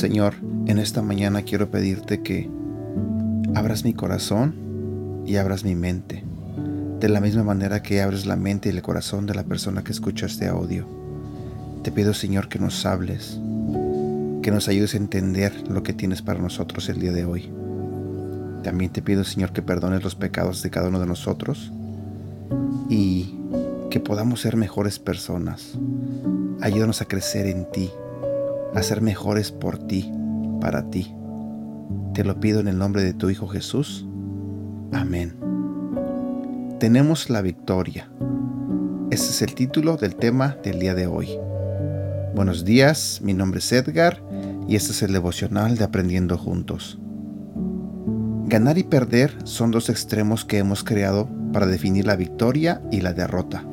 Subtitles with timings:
[0.00, 0.32] Señor,
[0.66, 2.48] en esta mañana quiero pedirte que
[3.54, 4.54] abras mi corazón
[5.26, 6.24] y abras mi mente,
[7.00, 9.92] de la misma manera que abres la mente y el corazón de la persona que
[9.92, 10.86] escucha este audio.
[11.82, 13.38] Te pido, Señor, que nos hables,
[14.42, 17.50] que nos ayudes a entender lo que tienes para nosotros el día de hoy.
[18.62, 21.72] También te pido, Señor, que perdones los pecados de cada uno de nosotros
[22.88, 23.34] y
[23.90, 25.78] que podamos ser mejores personas.
[26.60, 27.90] Ayúdanos a crecer en ti,
[28.74, 30.10] a ser mejores por ti,
[30.60, 31.14] para ti.
[32.14, 34.06] Te lo pido en el nombre de tu Hijo Jesús.
[34.92, 35.36] Amén.
[36.78, 38.10] Tenemos la victoria.
[39.10, 41.28] Ese es el título del tema del día de hoy.
[42.34, 44.29] Buenos días, mi nombre es Edgar
[44.70, 46.96] y este es el devocional de Aprendiendo Juntos.
[48.46, 53.12] Ganar y perder son dos extremos que hemos creado para definir la victoria y la
[53.12, 53.64] derrota.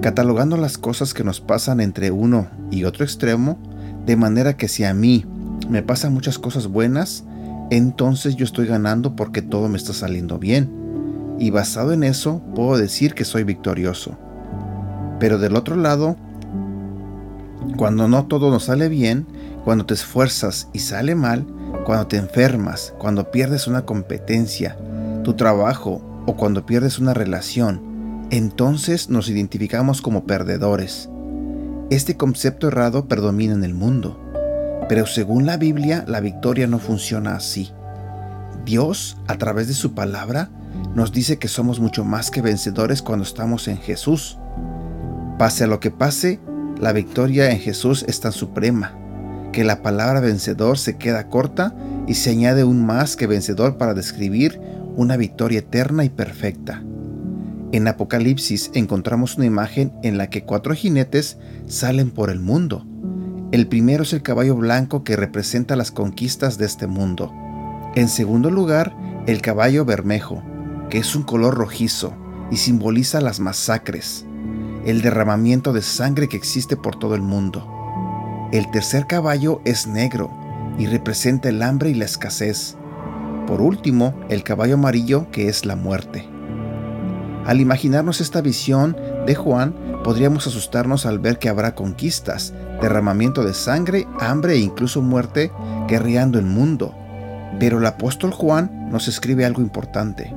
[0.00, 3.58] Catalogando las cosas que nos pasan entre uno y otro extremo,
[4.06, 5.24] de manera que si a mí
[5.68, 7.24] me pasan muchas cosas buenas,
[7.70, 10.70] entonces yo estoy ganando porque todo me está saliendo bien.
[11.40, 14.16] Y basado en eso, puedo decir que soy victorioso.
[15.18, 16.16] Pero del otro lado,
[17.76, 19.26] cuando no todo nos sale bien,
[19.64, 21.46] cuando te esfuerzas y sale mal,
[21.84, 24.76] cuando te enfermas, cuando pierdes una competencia,
[25.24, 31.08] tu trabajo o cuando pierdes una relación, entonces nos identificamos como perdedores.
[31.90, 34.20] Este concepto errado predomina en el mundo.
[34.88, 37.70] Pero según la Biblia, la victoria no funciona así.
[38.64, 40.50] Dios, a través de su palabra,
[40.94, 44.38] nos dice que somos mucho más que vencedores cuando estamos en Jesús.
[45.38, 46.40] Pase a lo que pase,
[46.80, 48.98] la victoria en Jesús es tan suprema,
[49.54, 51.74] que la palabra vencedor se queda corta
[52.06, 54.60] y se añade un más que vencedor para describir
[54.96, 56.82] una victoria eterna y perfecta.
[57.72, 62.86] En Apocalipsis encontramos una imagen en la que cuatro jinetes salen por el mundo
[63.54, 67.32] el primero es el caballo blanco que representa las conquistas de este mundo.
[67.94, 68.96] En segundo lugar,
[69.28, 70.42] el caballo bermejo,
[70.90, 72.16] que es un color rojizo
[72.50, 74.26] y simboliza las masacres,
[74.84, 77.64] el derramamiento de sangre que existe por todo el mundo.
[78.54, 80.30] El tercer caballo es negro
[80.78, 82.76] y representa el hambre y la escasez.
[83.48, 86.28] Por último, el caballo amarillo que es la muerte.
[87.46, 93.54] Al imaginarnos esta visión de Juan, podríamos asustarnos al ver que habrá conquistas, derramamiento de
[93.54, 95.50] sangre, hambre e incluso muerte
[95.88, 96.94] guerreando el mundo.
[97.58, 100.32] Pero el apóstol Juan nos escribe algo importante.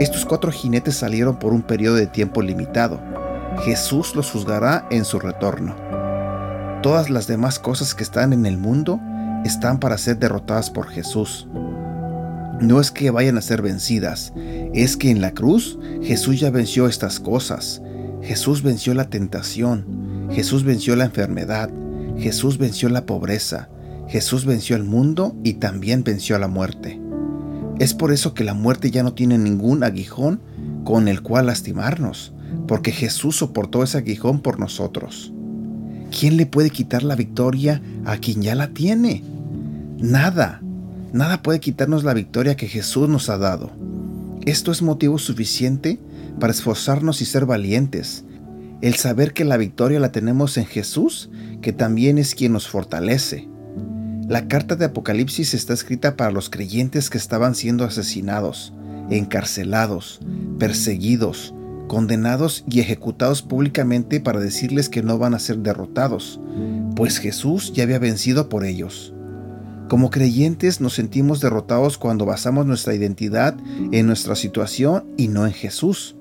[0.00, 3.00] Estos cuatro jinetes salieron por un periodo de tiempo limitado.
[3.64, 6.03] Jesús los juzgará en su retorno.
[6.84, 9.00] Todas las demás cosas que están en el mundo
[9.46, 11.48] están para ser derrotadas por Jesús.
[12.60, 14.34] No es que vayan a ser vencidas,
[14.74, 17.80] es que en la cruz Jesús ya venció estas cosas.
[18.20, 21.70] Jesús venció la tentación, Jesús venció la enfermedad,
[22.18, 23.70] Jesús venció la pobreza,
[24.06, 27.00] Jesús venció el mundo y también venció la muerte.
[27.78, 30.42] Es por eso que la muerte ya no tiene ningún aguijón
[30.84, 32.34] con el cual lastimarnos,
[32.68, 35.32] porque Jesús soportó ese aguijón por nosotros.
[36.18, 39.24] ¿Quién le puede quitar la victoria a quien ya la tiene?
[39.98, 40.62] Nada,
[41.12, 43.72] nada puede quitarnos la victoria que Jesús nos ha dado.
[44.46, 45.98] Esto es motivo suficiente
[46.38, 48.24] para esforzarnos y ser valientes.
[48.80, 51.30] El saber que la victoria la tenemos en Jesús,
[51.62, 53.48] que también es quien nos fortalece.
[54.28, 58.72] La carta de Apocalipsis está escrita para los creyentes que estaban siendo asesinados,
[59.10, 60.20] encarcelados,
[60.60, 61.54] perseguidos,
[61.86, 66.40] condenados y ejecutados públicamente para decirles que no van a ser derrotados,
[66.96, 69.14] pues Jesús ya había vencido por ellos.
[69.88, 73.54] Como creyentes nos sentimos derrotados cuando basamos nuestra identidad
[73.92, 76.16] en nuestra situación y no en Jesús.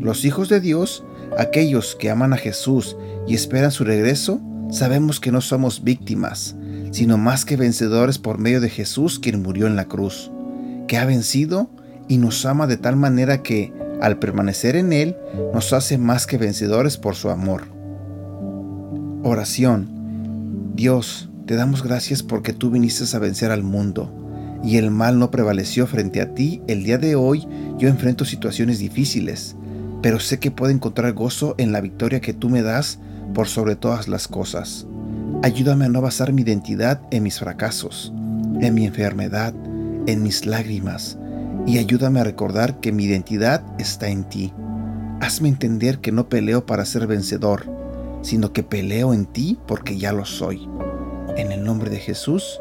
[0.00, 1.04] Los hijos de Dios,
[1.38, 2.96] aquellos que aman a Jesús
[3.28, 6.56] y esperan su regreso, sabemos que no somos víctimas,
[6.90, 10.32] sino más que vencedores por medio de Jesús quien murió en la cruz,
[10.88, 11.70] que ha vencido
[12.08, 13.72] y nos ama de tal manera que,
[14.04, 15.16] al permanecer en Él,
[15.54, 17.62] nos hace más que vencedores por su amor.
[19.22, 19.88] Oración.
[20.74, 24.12] Dios, te damos gracias porque tú viniste a vencer al mundo
[24.62, 26.60] y el mal no prevaleció frente a ti.
[26.66, 27.48] El día de hoy
[27.78, 29.56] yo enfrento situaciones difíciles,
[30.02, 32.98] pero sé que puedo encontrar gozo en la victoria que tú me das
[33.32, 34.86] por sobre todas las cosas.
[35.42, 38.12] Ayúdame a no basar mi identidad en mis fracasos,
[38.60, 39.54] en mi enfermedad,
[40.06, 41.16] en mis lágrimas,
[41.66, 44.52] y ayúdame a recordar que mi identidad está en ti.
[45.20, 47.66] Hazme entender que no peleo para ser vencedor,
[48.22, 50.68] sino que peleo en ti porque ya lo soy.
[51.36, 52.60] En el nombre de Jesús,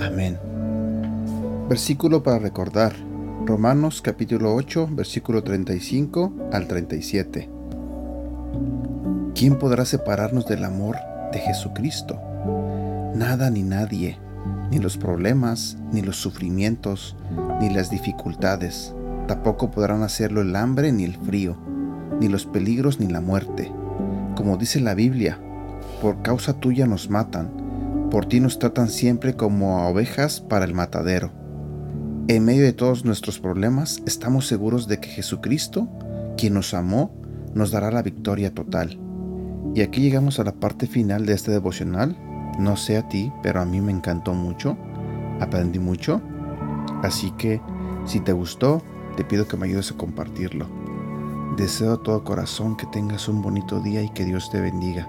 [0.00, 0.38] Amén.
[1.68, 2.92] Versículo para recordar.
[3.44, 7.48] Romanos capítulo 8, versículo 35 al 37.
[9.34, 10.96] ¿Quién podrá separarnos del amor
[11.32, 12.20] de Jesucristo?
[13.14, 14.18] Nada ni nadie,
[14.72, 17.14] ni los problemas, ni los sufrimientos,
[17.60, 18.94] ni las dificultades.
[19.28, 21.58] Tampoco podrán hacerlo el hambre ni el frío,
[22.18, 23.70] ni los peligros ni la muerte.
[24.34, 25.38] Como dice la Biblia,
[26.00, 27.50] por causa tuya nos matan,
[28.10, 31.32] por ti nos tratan siempre como a ovejas para el matadero.
[32.28, 35.90] En medio de todos nuestros problemas, estamos seguros de que Jesucristo,
[36.38, 37.14] quien nos amó,
[37.52, 38.98] nos dará la victoria total.
[39.74, 42.16] Y aquí llegamos a la parte final de este devocional.
[42.58, 44.76] No sé a ti, pero a mí me encantó mucho.
[45.40, 46.20] Aprendí mucho.
[47.02, 47.60] Así que
[48.04, 48.82] si te gustó,
[49.16, 50.66] te pido que me ayudes a compartirlo.
[51.56, 55.08] Deseo de todo corazón que tengas un bonito día y que Dios te bendiga.